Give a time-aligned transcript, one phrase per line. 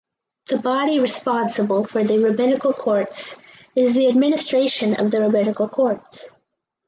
[0.49, 3.35] The body responsible for the rabbinical courts
[3.75, 6.31] is the administration of the rabbinical courts.